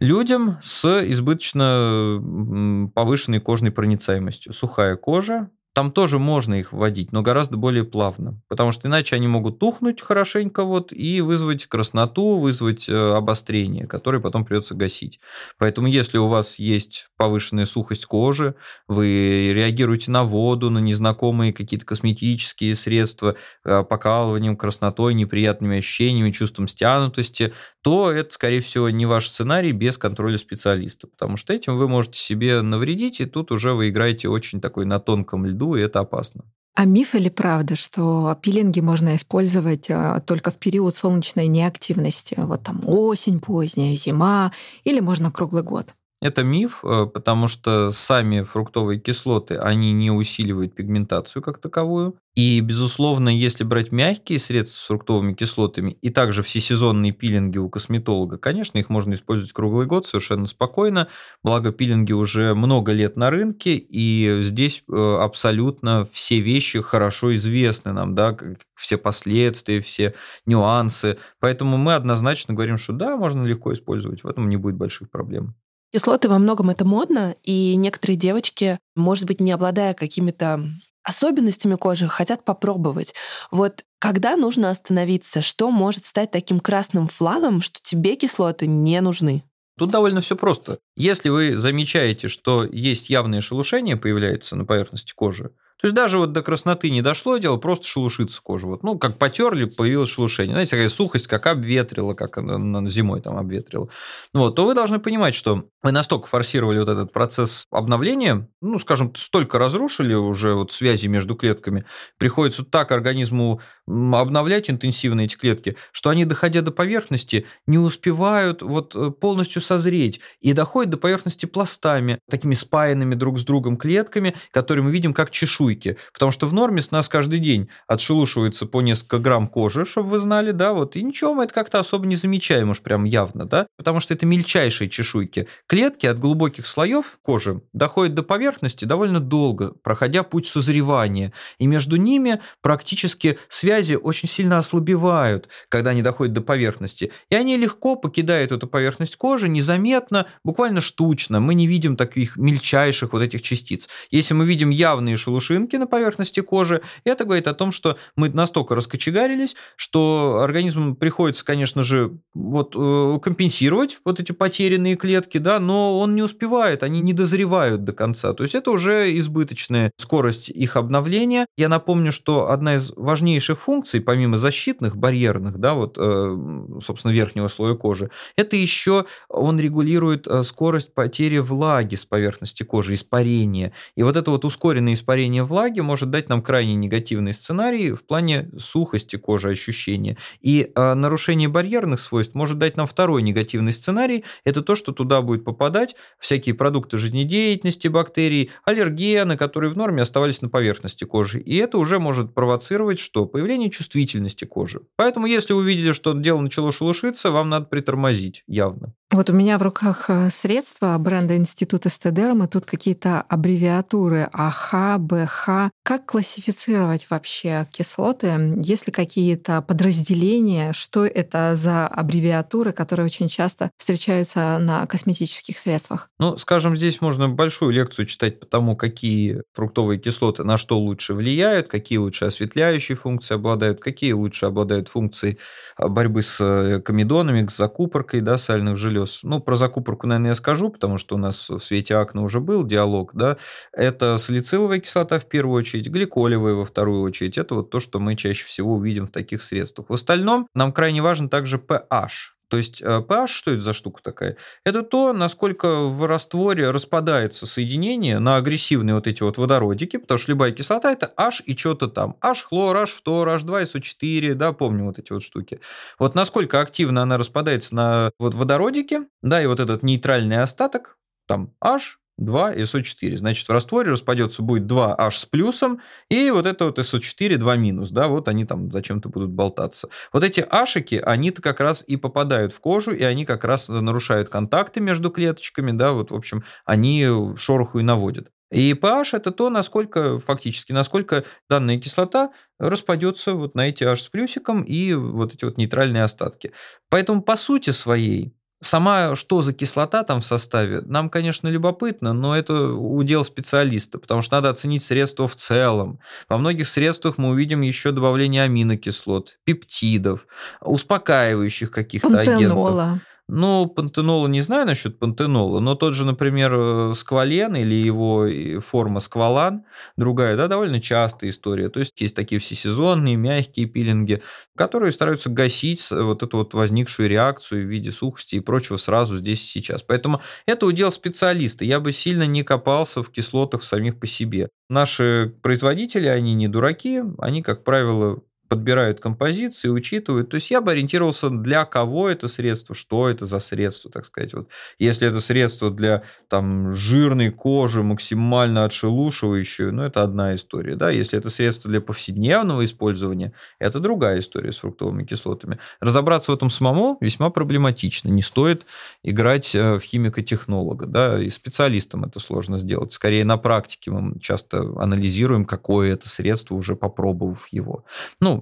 Людям 0.00 0.56
с 0.62 1.04
избыточно 1.10 2.90
повышенной 2.94 3.40
кожной 3.40 3.70
проницаемостью. 3.70 4.54
Сухая 4.54 4.96
кожа, 4.96 5.50
там 5.80 5.92
тоже 5.92 6.18
можно 6.18 6.56
их 6.56 6.74
вводить, 6.74 7.10
но 7.10 7.22
гораздо 7.22 7.56
более 7.56 7.84
плавно, 7.84 8.38
потому 8.48 8.70
что 8.70 8.86
иначе 8.86 9.16
они 9.16 9.28
могут 9.28 9.58
тухнуть 9.58 10.02
хорошенько 10.02 10.62
вот 10.62 10.92
и 10.92 11.22
вызвать 11.22 11.64
красноту, 11.64 12.36
вызвать 12.36 12.86
э, 12.86 12.94
обострение, 12.94 13.86
которое 13.86 14.20
потом 14.20 14.44
придется 14.44 14.74
гасить. 14.74 15.20
Поэтому 15.56 15.86
если 15.86 16.18
у 16.18 16.26
вас 16.26 16.58
есть 16.58 17.08
повышенная 17.16 17.64
сухость 17.64 18.04
кожи, 18.04 18.56
вы 18.88 19.52
реагируете 19.54 20.10
на 20.10 20.24
воду, 20.24 20.68
на 20.68 20.80
незнакомые 20.80 21.54
какие-то 21.54 21.86
косметические 21.86 22.74
средства, 22.74 23.36
э, 23.64 23.82
покалыванием, 23.82 24.58
краснотой, 24.58 25.14
неприятными 25.14 25.78
ощущениями, 25.78 26.30
чувством 26.30 26.68
стянутости, 26.68 27.54
то 27.80 28.12
это, 28.12 28.34
скорее 28.34 28.60
всего, 28.60 28.90
не 28.90 29.06
ваш 29.06 29.28
сценарий 29.28 29.72
без 29.72 29.96
контроля 29.96 30.36
специалиста, 30.36 31.06
потому 31.06 31.38
что 31.38 31.54
этим 31.54 31.78
вы 31.78 31.88
можете 31.88 32.18
себе 32.18 32.60
навредить, 32.60 33.22
и 33.22 33.24
тут 33.24 33.50
уже 33.50 33.72
вы 33.72 33.88
играете 33.88 34.28
очень 34.28 34.60
такой 34.60 34.84
на 34.84 35.00
тонком 35.00 35.46
льду, 35.46 35.69
и 35.76 35.80
это 35.80 36.00
опасно. 36.00 36.44
А 36.74 36.84
миф 36.84 37.14
или 37.14 37.28
правда, 37.28 37.76
что 37.76 38.36
пилинги 38.40 38.80
можно 38.80 39.16
использовать 39.16 39.90
а, 39.90 40.20
только 40.20 40.50
в 40.50 40.58
период 40.58 40.96
солнечной 40.96 41.46
неактивности? 41.46 42.34
Вот 42.38 42.62
там 42.62 42.82
осень 42.86 43.40
поздняя, 43.40 43.94
зима, 43.96 44.52
или 44.84 45.00
можно 45.00 45.30
круглый 45.30 45.62
год? 45.62 45.94
Это 46.20 46.44
миф, 46.44 46.84
э, 46.84 47.06
потому 47.06 47.48
что 47.48 47.92
сами 47.92 48.42
фруктовые 48.42 49.00
кислоты, 49.00 49.56
они 49.56 49.92
не 49.92 50.10
усиливают 50.10 50.74
пигментацию 50.74 51.42
как 51.42 51.58
таковую. 51.58 52.16
И, 52.34 52.60
безусловно, 52.60 53.30
если 53.30 53.64
брать 53.64 53.90
мягкие 53.90 54.38
средства 54.38 54.76
с 54.78 54.86
фруктовыми 54.86 55.32
кислотами 55.32 55.92
и 56.02 56.10
также 56.10 56.42
всесезонные 56.42 57.12
пилинги 57.12 57.56
у 57.56 57.70
косметолога, 57.70 58.36
конечно, 58.36 58.76
их 58.76 58.90
можно 58.90 59.14
использовать 59.14 59.54
круглый 59.54 59.86
год 59.86 60.06
совершенно 60.06 60.46
спокойно. 60.46 61.08
Благо, 61.42 61.72
пилинги 61.72 62.12
уже 62.12 62.54
много 62.54 62.92
лет 62.92 63.16
на 63.16 63.30
рынке, 63.30 63.76
и 63.76 64.40
здесь 64.42 64.84
э, 64.92 65.18
абсолютно 65.22 66.06
все 66.12 66.40
вещи 66.40 66.82
хорошо 66.82 67.34
известны 67.34 67.92
нам, 67.94 68.14
да, 68.14 68.36
все 68.74 68.98
последствия, 68.98 69.80
все 69.80 70.14
нюансы. 70.44 71.16
Поэтому 71.40 71.78
мы 71.78 71.94
однозначно 71.94 72.52
говорим, 72.52 72.76
что 72.76 72.92
да, 72.92 73.16
можно 73.16 73.42
легко 73.46 73.72
использовать, 73.72 74.22
в 74.22 74.28
этом 74.28 74.50
не 74.50 74.58
будет 74.58 74.76
больших 74.76 75.10
проблем. 75.10 75.54
Кислоты 75.92 76.28
во 76.28 76.38
многом 76.38 76.70
это 76.70 76.84
модно, 76.84 77.34
и 77.42 77.74
некоторые 77.74 78.16
девочки, 78.16 78.78
может 78.94 79.26
быть, 79.26 79.40
не 79.40 79.50
обладая 79.50 79.94
какими-то 79.94 80.64
особенностями 81.02 81.74
кожи, 81.74 82.06
хотят 82.06 82.44
попробовать. 82.44 83.14
Вот 83.50 83.84
когда 83.98 84.36
нужно 84.36 84.70
остановиться? 84.70 85.42
Что 85.42 85.70
может 85.70 86.04
стать 86.06 86.30
таким 86.30 86.60
красным 86.60 87.08
флагом, 87.08 87.60
что 87.60 87.80
тебе 87.82 88.16
кислоты 88.16 88.66
не 88.66 89.00
нужны? 89.00 89.44
Тут 89.78 89.90
довольно 89.90 90.20
все 90.20 90.36
просто. 90.36 90.78
Если 90.94 91.30
вы 91.30 91.56
замечаете, 91.56 92.28
что 92.28 92.64
есть 92.64 93.10
явное 93.10 93.40
шелушение 93.40 93.96
появляется 93.96 94.54
на 94.54 94.64
поверхности 94.64 95.12
кожи, 95.14 95.52
то 95.80 95.86
есть 95.86 95.94
даже 95.94 96.18
вот 96.18 96.32
до 96.32 96.42
красноты 96.42 96.90
не 96.90 97.00
дошло 97.00 97.38
дело, 97.38 97.56
просто 97.56 97.86
шелушится 97.86 98.42
кожа. 98.42 98.66
Вот, 98.66 98.82
ну, 98.82 98.98
как 98.98 99.18
потерли, 99.18 99.64
появилось 99.64 100.10
шелушение. 100.10 100.52
Знаете, 100.52 100.72
такая 100.72 100.88
сухость, 100.88 101.26
как 101.26 101.46
обветрила, 101.46 102.12
как 102.14 102.36
она 102.36 102.86
зимой 102.88 103.22
там 103.22 103.38
обветрила. 103.38 103.88
Вот, 104.34 104.56
то 104.56 104.66
вы 104.66 104.74
должны 104.74 104.98
понимать, 104.98 105.34
что 105.34 105.64
вы 105.82 105.92
настолько 105.92 106.26
форсировали 106.26 106.78
вот 106.78 106.88
этот 106.88 107.12
процесс 107.12 107.66
обновления, 107.70 108.48
ну, 108.60 108.78
скажем, 108.78 109.14
столько 109.14 109.58
разрушили 109.58 110.12
уже 110.12 110.54
вот 110.54 110.72
связи 110.72 111.06
между 111.06 111.34
клетками, 111.34 111.86
приходится 112.18 112.64
так 112.64 112.92
организму 112.92 113.60
обновлять 113.86 114.70
интенсивно 114.70 115.22
эти 115.22 115.36
клетки, 115.36 115.76
что 115.92 116.10
они, 116.10 116.24
доходя 116.24 116.62
до 116.62 116.70
поверхности, 116.70 117.46
не 117.66 117.78
успевают 117.78 118.62
вот 118.62 118.94
э, 118.94 119.10
полностью 119.10 119.62
созреть 119.62 120.20
и 120.40 120.52
доходят 120.52 120.90
до 120.90 120.96
поверхности 120.96 121.46
пластами, 121.46 122.20
такими 122.30 122.54
спаянными 122.54 123.14
друг 123.14 123.38
с 123.38 123.44
другом 123.44 123.76
клетками, 123.76 124.34
которые 124.52 124.84
мы 124.84 124.92
видим 124.92 125.12
как 125.12 125.30
чешуйки. 125.30 125.69
Потому 126.12 126.32
что 126.32 126.46
в 126.46 126.52
норме 126.52 126.82
с 126.82 126.90
нас 126.90 127.08
каждый 127.08 127.38
день 127.38 127.68
отшелушивается 127.86 128.66
по 128.66 128.80
несколько 128.80 129.18
грамм 129.18 129.48
кожи, 129.48 129.84
чтобы 129.84 130.10
вы 130.10 130.18
знали, 130.18 130.50
да, 130.50 130.72
вот, 130.72 130.96
и 130.96 131.02
ничего 131.02 131.34
мы 131.34 131.44
это 131.44 131.54
как-то 131.54 131.78
особо 131.78 132.06
не 132.06 132.16
замечаем 132.16 132.70
уж 132.70 132.80
прям 132.80 133.04
явно, 133.04 133.46
да, 133.46 133.66
потому 133.76 134.00
что 134.00 134.14
это 134.14 134.26
мельчайшие 134.26 134.88
чешуйки. 134.90 135.48
Клетки 135.66 136.06
от 136.06 136.18
глубоких 136.18 136.66
слоев 136.66 137.18
кожи 137.22 137.62
доходят 137.72 138.14
до 138.14 138.22
поверхности 138.22 138.84
довольно 138.84 139.20
долго, 139.20 139.72
проходя 139.82 140.22
путь 140.22 140.46
созревания, 140.46 141.32
и 141.58 141.66
между 141.66 141.96
ними 141.96 142.40
практически 142.62 143.38
связи 143.48 143.94
очень 143.94 144.28
сильно 144.28 144.58
ослабевают, 144.58 145.48
когда 145.68 145.90
они 145.90 146.02
доходят 146.02 146.34
до 146.34 146.40
поверхности, 146.40 147.12
и 147.28 147.34
они 147.34 147.56
легко 147.56 147.96
покидают 147.96 148.52
эту 148.52 148.66
поверхность 148.66 149.16
кожи 149.16 149.48
незаметно, 149.48 150.26
буквально 150.44 150.80
штучно. 150.80 151.40
Мы 151.40 151.54
не 151.54 151.66
видим 151.66 151.96
таких 151.96 152.36
мельчайших 152.36 153.12
вот 153.12 153.22
этих 153.22 153.42
частиц. 153.42 153.88
Если 154.10 154.34
мы 154.34 154.44
видим 154.46 154.70
явные 154.70 155.16
шелушинки 155.16 155.59
на 155.72 155.86
поверхности 155.86 156.40
кожи, 156.40 156.82
это 157.04 157.24
говорит 157.24 157.46
о 157.46 157.54
том, 157.54 157.72
что 157.72 157.96
мы 158.16 158.28
настолько 158.28 158.74
раскочегарились, 158.74 159.56
что 159.76 160.40
организму 160.42 160.94
приходится, 160.94 161.44
конечно 161.44 161.82
же, 161.82 162.18
вот 162.34 162.74
э, 162.76 163.18
компенсировать 163.22 163.98
вот 164.04 164.20
эти 164.20 164.32
потерянные 164.32 164.96
клетки, 164.96 165.38
да, 165.38 165.60
но 165.60 165.98
он 165.98 166.14
не 166.14 166.22
успевает, 166.22 166.82
они 166.82 167.00
не 167.00 167.12
дозревают 167.12 167.84
до 167.84 167.92
конца. 167.92 168.32
То 168.34 168.42
есть 168.42 168.54
это 168.54 168.70
уже 168.70 169.16
избыточная 169.18 169.92
скорость 169.96 170.48
их 170.48 170.76
обновления. 170.76 171.46
Я 171.56 171.68
напомню, 171.68 172.12
что 172.12 172.50
одна 172.50 172.74
из 172.74 172.92
важнейших 172.96 173.60
функций, 173.60 174.00
помимо 174.00 174.38
защитных, 174.38 174.96
барьерных, 174.96 175.58
да, 175.58 175.74
вот, 175.74 175.96
э, 175.98 176.36
собственно, 176.80 177.12
верхнего 177.12 177.48
слоя 177.48 177.74
кожи, 177.74 178.10
это 178.36 178.56
еще 178.56 179.06
он 179.28 179.58
регулирует 179.60 180.26
э, 180.26 180.42
скорость 180.42 180.94
потери 180.94 181.38
влаги 181.38 181.94
с 181.94 182.04
поверхности 182.04 182.62
кожи, 182.62 182.94
испарения. 182.94 183.72
И 183.96 184.02
вот 184.02 184.16
это 184.16 184.30
вот 184.30 184.44
ускоренное 184.44 184.94
испарение 184.94 185.44
влаги 185.50 185.80
может 185.80 186.10
дать 186.10 186.28
нам 186.28 186.42
крайне 186.42 186.74
негативный 186.74 187.34
сценарий 187.34 187.92
в 187.92 188.04
плане 188.04 188.50
сухости 188.58 189.16
кожи 189.16 189.50
ощущения. 189.50 190.16
И 190.40 190.72
э, 190.74 190.94
нарушение 190.94 191.48
барьерных 191.48 192.00
свойств 192.00 192.34
может 192.34 192.58
дать 192.58 192.76
нам 192.76 192.86
второй 192.86 193.22
негативный 193.22 193.72
сценарий. 193.72 194.24
Это 194.44 194.62
то, 194.62 194.74
что 194.74 194.92
туда 194.92 195.20
будет 195.20 195.44
попадать 195.44 195.96
всякие 196.18 196.54
продукты 196.54 196.96
жизнедеятельности 196.96 197.88
бактерий, 197.88 198.50
аллергены, 198.64 199.36
которые 199.36 199.70
в 199.70 199.76
норме 199.76 200.02
оставались 200.02 200.40
на 200.40 200.48
поверхности 200.48 201.04
кожи. 201.04 201.40
И 201.40 201.56
это 201.56 201.76
уже 201.76 201.98
может 201.98 202.32
провоцировать 202.32 202.98
что? 202.98 203.26
Появление 203.26 203.70
чувствительности 203.70 204.44
кожи. 204.44 204.80
Поэтому, 204.96 205.26
если 205.26 205.52
увидели, 205.52 205.92
что 205.92 206.14
дело 206.14 206.40
начало 206.40 206.72
шелушиться, 206.72 207.30
вам 207.30 207.50
надо 207.50 207.66
притормозить 207.66 208.44
явно. 208.46 208.94
Вот 209.12 209.28
у 209.28 209.32
меня 209.32 209.58
в 209.58 209.62
руках 209.62 210.08
э, 210.08 210.30
средства 210.30 210.96
бренда 210.96 211.36
Института 211.36 211.90
Стедерм, 211.90 212.44
и 212.44 212.46
тут 212.46 212.64
какие-то 212.64 213.22
аббревиатуры 213.22 214.28
АХ, 214.32 215.00
БХ. 215.00 215.70
Как 215.82 216.06
классифицировать 216.06 217.08
вообще 217.10 217.66
кислоты? 217.72 218.54
Есть 218.62 218.86
ли 218.86 218.92
какие-то 218.92 219.62
подразделения? 219.62 220.72
Что 220.72 221.04
это 221.04 221.56
за 221.56 221.88
аббревиатуры, 221.88 222.70
которые 222.70 223.06
очень 223.06 223.28
часто 223.28 223.72
встречаются 223.76 224.58
на 224.60 224.86
косметических 224.86 225.58
средствах? 225.58 226.08
Ну, 226.20 226.38
скажем, 226.38 226.76
здесь 226.76 227.00
можно 227.00 227.28
большую 227.28 227.72
лекцию 227.72 228.06
читать 228.06 228.38
по 228.38 228.46
тому, 228.46 228.76
какие 228.76 229.42
фруктовые 229.54 229.98
кислоты 229.98 230.44
на 230.44 230.56
что 230.56 230.78
лучше 230.78 231.14
влияют, 231.14 231.66
какие 231.66 231.98
лучше 231.98 232.26
осветляющие 232.26 232.94
функции 232.94 233.34
обладают, 233.34 233.80
какие 233.80 234.12
лучше 234.12 234.46
обладают 234.46 234.88
функцией 234.88 235.38
а, 235.76 235.88
борьбы 235.88 236.22
с 236.22 236.40
э, 236.40 236.80
комедонами, 236.80 237.44
с 237.48 237.56
закупоркой 237.56 238.20
да, 238.20 238.38
сальных 238.38 238.76
желез. 238.76 238.99
Ну, 239.22 239.40
про 239.40 239.56
закупорку, 239.56 240.06
наверное, 240.06 240.30
я 240.30 240.34
скажу, 240.34 240.70
потому 240.70 240.98
что 240.98 241.14
у 241.14 241.18
нас 241.18 241.48
в 241.48 241.58
свете 241.60 241.94
акна 241.94 242.22
уже 242.22 242.40
был 242.40 242.64
диалог. 242.64 243.12
Да? 243.14 243.36
Это 243.72 244.18
салициловая 244.18 244.80
кислота 244.80 245.18
в 245.18 245.26
первую 245.26 245.56
очередь, 245.58 245.88
гликолевая 245.88 246.54
во 246.54 246.64
вторую 246.64 247.02
очередь. 247.02 247.38
Это 247.38 247.54
вот 247.54 247.70
то, 247.70 247.80
что 247.80 248.00
мы 248.00 248.16
чаще 248.16 248.44
всего 248.44 248.74
увидим 248.74 249.06
в 249.06 249.10
таких 249.10 249.42
средствах. 249.42 249.88
В 249.88 249.94
остальном 249.94 250.46
нам 250.54 250.72
крайне 250.72 251.02
важен 251.02 251.28
также 251.28 251.58
pH. 251.58 252.08
То 252.50 252.56
есть 252.56 252.82
pH, 252.82 253.28
что 253.28 253.52
это 253.52 253.60
за 253.60 253.72
штука 253.72 254.02
такая? 254.02 254.36
Это 254.64 254.82
то, 254.82 255.12
насколько 255.12 255.84
в 255.84 256.04
растворе 256.04 256.70
распадается 256.70 257.46
соединение 257.46 258.18
на 258.18 258.36
агрессивные 258.36 258.94
вот 258.96 259.06
эти 259.06 259.22
вот 259.22 259.38
водородики, 259.38 259.96
потому 259.96 260.18
что 260.18 260.32
любая 260.32 260.50
кислота 260.50 260.90
это 260.90 261.12
H 261.16 261.42
и 261.46 261.56
что-то 261.56 261.86
там. 261.88 262.16
H, 262.20 262.44
хлор, 262.44 262.76
H, 262.76 262.90
фтор, 262.90 263.28
H2, 263.28 263.62
SO4, 263.62 264.34
да, 264.34 264.52
помню 264.52 264.84
вот 264.84 264.98
эти 264.98 265.12
вот 265.12 265.22
штуки. 265.22 265.60
Вот 265.98 266.14
насколько 266.14 266.60
активно 266.60 267.02
она 267.02 267.16
распадается 267.16 267.74
на 267.74 268.10
вот 268.18 268.34
водородики, 268.34 269.02
да, 269.22 269.40
и 269.40 269.46
вот 269.46 269.60
этот 269.60 269.82
нейтральный 269.84 270.42
остаток, 270.42 270.98
там 271.28 271.54
H, 271.64 271.98
2 272.20 272.52
и 272.52 272.62
SO4. 272.62 273.16
Значит, 273.16 273.48
в 273.48 273.52
растворе 273.52 273.90
распадется 273.90 274.42
будет 274.42 274.70
2H 274.70 275.10
с 275.10 275.26
плюсом, 275.26 275.80
и 276.08 276.30
вот 276.30 276.46
это 276.46 276.66
вот 276.66 276.78
SO4 276.78 277.36
2 277.36 277.56
минус, 277.56 277.90
да, 277.90 278.08
вот 278.08 278.28
они 278.28 278.44
там 278.44 278.70
зачем-то 278.70 279.08
будут 279.08 279.30
болтаться. 279.30 279.88
Вот 280.12 280.22
эти 280.22 280.44
ашики, 280.48 281.02
они-то 281.04 281.42
как 281.42 281.60
раз 281.60 281.84
и 281.86 281.96
попадают 281.96 282.52
в 282.52 282.60
кожу, 282.60 282.92
и 282.92 283.02
они 283.02 283.24
как 283.24 283.44
раз 283.44 283.68
нарушают 283.68 284.28
контакты 284.28 284.80
между 284.80 285.10
клеточками, 285.10 285.72
да, 285.72 285.92
вот, 285.92 286.10
в 286.10 286.14
общем, 286.14 286.44
они 286.64 287.06
шороху 287.36 287.80
и 287.80 287.82
наводят. 287.82 288.30
И 288.50 288.72
pH 288.72 289.16
это 289.16 289.30
то, 289.30 289.48
насколько 289.48 290.18
фактически, 290.18 290.72
насколько 290.72 291.24
данная 291.48 291.78
кислота 291.78 292.32
распадется 292.58 293.34
вот 293.34 293.54
на 293.54 293.68
эти 293.68 293.84
H 293.84 294.02
с 294.02 294.08
плюсиком 294.08 294.62
и 294.62 294.92
вот 294.92 295.34
эти 295.34 295.44
вот 295.44 295.56
нейтральные 295.56 296.02
остатки. 296.02 296.52
Поэтому 296.88 297.22
по 297.22 297.36
сути 297.36 297.70
своей 297.70 298.34
Сама 298.62 299.16
что 299.16 299.40
за 299.40 299.54
кислота 299.54 300.04
там 300.04 300.20
в 300.20 300.24
составе, 300.26 300.82
нам, 300.82 301.08
конечно, 301.08 301.48
любопытно, 301.48 302.12
но 302.12 302.36
это 302.36 302.72
удел 302.74 303.24
специалиста, 303.24 303.98
потому 303.98 304.20
что 304.20 304.36
надо 304.36 304.50
оценить 304.50 304.84
средство 304.84 305.26
в 305.26 305.34
целом. 305.36 305.98
Во 306.28 306.36
многих 306.36 306.68
средствах 306.68 307.16
мы 307.16 307.30
увидим 307.30 307.62
еще 307.62 307.90
добавление 307.90 308.42
аминокислот, 308.44 309.38
пептидов, 309.44 310.26
успокаивающих 310.60 311.70
каких-то 311.70 312.08
агентов. 312.36 313.00
Ну, 313.32 313.66
пантенола 313.66 314.26
не 314.26 314.40
знаю 314.40 314.66
насчет 314.66 314.98
пантенола, 314.98 315.60
но 315.60 315.76
тот 315.76 315.94
же, 315.94 316.04
например, 316.04 316.52
э, 316.52 316.94
сквален 316.96 317.54
или 317.54 317.74
его 317.74 318.26
форма 318.60 318.98
сквалан, 318.98 319.62
другая, 319.96 320.36
да, 320.36 320.48
довольно 320.48 320.80
частая 320.80 321.30
история. 321.30 321.68
То 321.68 321.78
есть 321.78 322.00
есть 322.00 322.16
такие 322.16 322.40
всесезонные, 322.40 323.14
мягкие 323.14 323.66
пилинги, 323.66 324.20
которые 324.56 324.90
стараются 324.90 325.30
гасить 325.30 325.88
вот 325.92 326.24
эту 326.24 326.38
вот 326.38 326.54
возникшую 326.54 327.08
реакцию 327.08 327.64
в 327.64 327.70
виде 327.70 327.92
сухости 327.92 328.34
и 328.34 328.40
прочего 328.40 328.78
сразу 328.78 329.16
здесь 329.18 329.44
и 329.44 329.48
сейчас. 329.48 329.84
Поэтому 329.84 330.20
это 330.46 330.66
удел 330.66 330.90
специалиста. 330.90 331.64
Я 331.64 331.78
бы 331.78 331.92
сильно 331.92 332.26
не 332.26 332.42
копался 332.42 333.04
в 333.04 333.10
кислотах 333.10 333.62
самих 333.62 334.00
по 334.00 334.08
себе. 334.08 334.48
Наши 334.68 335.32
производители, 335.40 336.08
они 336.08 336.34
не 336.34 336.48
дураки, 336.48 337.02
они, 337.18 337.42
как 337.42 337.62
правило, 337.62 338.22
подбирают 338.50 338.98
композиции, 338.98 339.68
учитывают. 339.68 340.28
То 340.28 340.34
есть 340.34 340.50
я 340.50 340.60
бы 340.60 340.72
ориентировался, 340.72 341.30
для 341.30 341.64
кого 341.64 342.08
это 342.08 342.26
средство, 342.26 342.74
что 342.74 343.08
это 343.08 343.24
за 343.24 343.38
средство, 343.38 343.92
так 343.92 344.04
сказать. 344.04 344.34
Вот 344.34 344.48
если 344.76 345.06
это 345.06 345.20
средство 345.20 345.70
для 345.70 346.02
там, 346.26 346.74
жирной 346.74 347.30
кожи, 347.30 347.84
максимально 347.84 348.64
отшелушивающее, 348.64 349.70
ну, 349.70 349.84
это 349.84 350.02
одна 350.02 350.34
история. 350.34 350.74
Да? 350.74 350.90
Если 350.90 351.16
это 351.16 351.30
средство 351.30 351.70
для 351.70 351.80
повседневного 351.80 352.64
использования, 352.64 353.32
это 353.60 353.78
другая 353.78 354.18
история 354.18 354.50
с 354.50 354.58
фруктовыми 354.58 355.04
кислотами. 355.04 355.60
Разобраться 355.78 356.32
в 356.32 356.34
этом 356.34 356.50
самому 356.50 356.98
весьма 357.00 357.30
проблематично. 357.30 358.08
Не 358.08 358.22
стоит 358.22 358.66
играть 359.04 359.54
э, 359.54 359.76
в 359.78 359.80
химико-технолога. 359.82 360.86
Да? 360.86 361.22
И 361.22 361.30
специалистам 361.30 362.04
это 362.04 362.18
сложно 362.18 362.58
сделать. 362.58 362.92
Скорее 362.92 363.24
на 363.24 363.36
практике 363.36 363.92
мы 363.92 364.18
часто 364.18 364.58
анализируем, 364.76 365.44
какое 365.44 365.92
это 365.92 366.08
средство, 366.08 366.56
уже 366.56 366.74
попробовав 366.74 367.46
его. 367.52 367.84
Ну, 368.20 368.39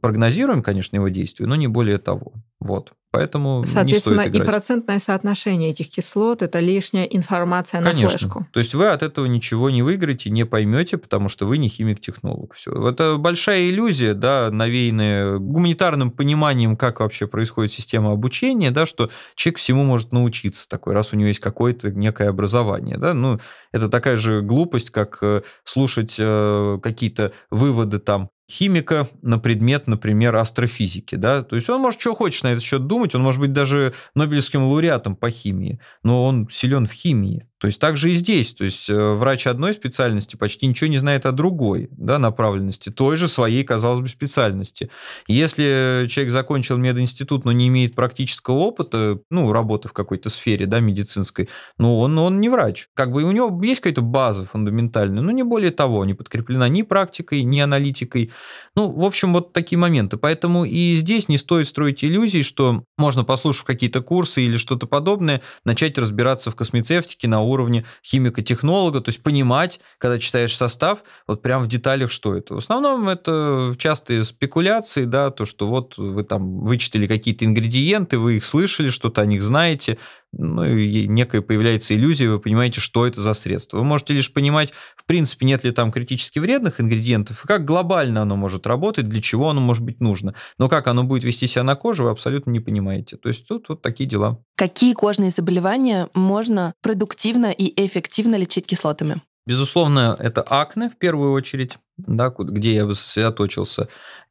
прогнозируем, 0.00 0.62
конечно, 0.62 0.96
его 0.96 1.08
действие, 1.08 1.48
но 1.48 1.56
не 1.56 1.68
более 1.68 1.98
того. 1.98 2.32
Вот. 2.60 2.92
Поэтому 3.12 3.64
Соответственно, 3.64 4.20
и 4.20 4.38
процентное 4.40 5.00
соотношение 5.00 5.70
этих 5.70 5.88
кислот– 5.88 6.42
это 6.44 6.60
лишняя 6.60 7.04
информация 7.04 7.80
на 7.80 7.90
Конечно. 7.90 8.18
флешку. 8.18 8.46
То 8.52 8.60
есть 8.60 8.74
вы 8.74 8.86
от 8.86 9.02
этого 9.02 9.26
ничего 9.26 9.68
не 9.68 9.82
выиграете, 9.82 10.30
не 10.30 10.44
поймете, 10.44 10.96
потому 10.96 11.28
что 11.28 11.46
вы 11.46 11.58
не 11.58 11.68
химик-технолог. 11.68 12.54
Все. 12.54 12.70
Это 12.88 13.16
большая 13.16 13.68
иллюзия, 13.68 14.14
да, 14.14 14.50
навеянная 14.52 15.38
гуманитарным 15.38 16.12
пониманием, 16.12 16.76
как 16.76 17.00
вообще 17.00 17.26
происходит 17.26 17.72
система 17.72 18.12
обучения, 18.12 18.70
да, 18.70 18.86
что 18.86 19.10
человек 19.34 19.58
всему 19.58 19.82
может 19.82 20.12
научиться 20.12 20.68
такой, 20.68 20.94
раз 20.94 21.12
у 21.12 21.16
него 21.16 21.28
есть 21.28 21.40
какое-то 21.40 21.90
некое 21.90 22.28
образование. 22.28 22.96
Да? 22.96 23.12
Ну, 23.12 23.40
это 23.72 23.88
такая 23.88 24.18
же 24.18 24.40
глупость, 24.40 24.90
как 24.90 25.18
э, 25.22 25.42
слушать 25.64 26.14
э, 26.18 26.78
какие-то 26.80 27.32
выводы 27.50 27.98
там 27.98 28.30
химика 28.50 29.08
на 29.22 29.38
предмет, 29.38 29.86
например, 29.86 30.36
астрофизики. 30.36 31.14
Да? 31.14 31.42
То 31.42 31.56
есть 31.56 31.70
он 31.70 31.80
может 31.80 32.00
что 32.00 32.14
хочет 32.14 32.42
на 32.44 32.48
этот 32.48 32.64
счет 32.64 32.86
думать, 32.86 33.14
он 33.14 33.22
может 33.22 33.40
быть 33.40 33.52
даже 33.52 33.94
Нобелевским 34.14 34.62
лауреатом 34.62 35.16
по 35.16 35.30
химии, 35.30 35.80
но 36.02 36.24
он 36.24 36.48
силен 36.50 36.86
в 36.86 36.92
химии. 36.92 37.46
То 37.60 37.66
есть 37.66 37.78
так 37.78 37.98
же 37.98 38.10
и 38.10 38.14
здесь. 38.14 38.54
То 38.54 38.64
есть 38.64 38.88
э, 38.88 39.12
врач 39.14 39.46
одной 39.46 39.74
специальности 39.74 40.36
почти 40.36 40.66
ничего 40.66 40.88
не 40.88 40.96
знает 40.96 41.26
о 41.26 41.32
другой 41.32 41.88
да, 41.92 42.18
направленности, 42.18 42.88
той 42.88 43.18
же 43.18 43.28
своей, 43.28 43.64
казалось 43.64 44.00
бы, 44.00 44.08
специальности. 44.08 44.90
Если 45.28 46.06
человек 46.08 46.32
закончил 46.32 46.78
мединститут, 46.78 47.44
но 47.44 47.52
не 47.52 47.68
имеет 47.68 47.94
практического 47.94 48.54
опыта, 48.54 49.20
ну, 49.30 49.52
работы 49.52 49.88
в 49.88 49.92
какой-то 49.92 50.30
сфере 50.30 50.64
да, 50.64 50.80
медицинской, 50.80 51.50
ну, 51.76 51.98
он, 51.98 52.18
он 52.18 52.40
не 52.40 52.48
врач. 52.48 52.88
Как 52.94 53.12
бы 53.12 53.24
у 53.24 53.30
него 53.30 53.62
есть 53.62 53.82
какая-то 53.82 54.00
база 54.00 54.46
фундаментальная, 54.46 55.22
но 55.22 55.30
не 55.30 55.42
более 55.42 55.70
того, 55.70 56.06
не 56.06 56.14
подкреплена 56.14 56.66
ни 56.70 56.80
практикой, 56.80 57.42
ни 57.42 57.60
аналитикой. 57.60 58.32
Ну, 58.74 58.90
в 58.90 59.04
общем, 59.04 59.34
вот 59.34 59.52
такие 59.52 59.78
моменты. 59.78 60.16
Поэтому 60.16 60.64
и 60.64 60.94
здесь 60.94 61.28
не 61.28 61.36
стоит 61.36 61.68
строить 61.68 62.02
иллюзий, 62.02 62.42
что 62.42 62.84
можно, 62.96 63.22
послушав 63.22 63.64
какие-то 63.64 64.00
курсы 64.00 64.42
или 64.42 64.56
что-то 64.56 64.86
подобное, 64.86 65.42
начать 65.66 65.98
разбираться 65.98 66.50
в 66.50 66.56
космецевтике 66.56 67.28
на 67.28 67.49
уровне 67.50 67.84
химико-технолога, 68.04 69.00
то 69.00 69.10
есть 69.10 69.22
понимать, 69.22 69.80
когда 69.98 70.18
читаешь 70.18 70.56
состав, 70.56 71.02
вот 71.26 71.42
прям 71.42 71.62
в 71.62 71.68
деталях, 71.68 72.10
что 72.10 72.34
это. 72.34 72.54
В 72.54 72.58
основном 72.58 73.08
это 73.08 73.74
частые 73.78 74.24
спекуляции, 74.24 75.04
да, 75.04 75.30
то, 75.30 75.44
что 75.44 75.68
вот 75.68 75.98
вы 75.98 76.24
там 76.24 76.60
вычитали 76.60 77.06
какие-то 77.06 77.44
ингредиенты, 77.44 78.18
вы 78.18 78.36
их 78.36 78.44
слышали, 78.44 78.90
что-то 78.90 79.20
о 79.20 79.26
них 79.26 79.42
знаете, 79.42 79.98
ну 80.32 80.64
и 80.64 81.06
некая 81.06 81.42
появляется 81.42 81.94
иллюзия, 81.94 82.28
вы 82.28 82.38
понимаете, 82.38 82.80
что 82.80 83.06
это 83.06 83.20
за 83.20 83.34
средство. 83.34 83.78
Вы 83.78 83.84
можете 83.84 84.14
лишь 84.14 84.32
понимать, 84.32 84.72
в 84.96 85.04
принципе, 85.04 85.46
нет 85.46 85.64
ли 85.64 85.72
там 85.72 85.90
критически 85.90 86.38
вредных 86.38 86.80
ингредиентов, 86.80 87.44
и 87.44 87.48
как 87.48 87.64
глобально 87.64 88.22
оно 88.22 88.36
может 88.36 88.66
работать, 88.66 89.08
для 89.08 89.20
чего 89.20 89.50
оно 89.50 89.60
может 89.60 89.82
быть 89.82 90.00
нужно. 90.00 90.34
Но 90.58 90.68
как 90.68 90.86
оно 90.86 91.04
будет 91.04 91.24
вести 91.24 91.46
себя 91.46 91.64
на 91.64 91.74
коже, 91.74 92.04
вы 92.04 92.10
абсолютно 92.10 92.50
не 92.50 92.60
понимаете. 92.60 93.16
То 93.16 93.28
есть 93.28 93.46
тут 93.46 93.68
вот 93.68 93.82
такие 93.82 94.08
дела. 94.08 94.38
Какие 94.56 94.94
кожные 94.94 95.30
заболевания 95.30 96.08
можно 96.14 96.74
продуктивно 96.82 97.50
и 97.50 97.84
эффективно 97.84 98.36
лечить 98.36 98.66
кислотами? 98.66 99.22
Безусловно, 99.46 100.16
это 100.18 100.42
акне 100.42 100.90
в 100.90 100.96
первую 100.96 101.32
очередь, 101.32 101.78
да, 101.96 102.32
где 102.38 102.74
я 102.74 102.86
бы 102.86 102.94
сосредоточился. 102.94 103.88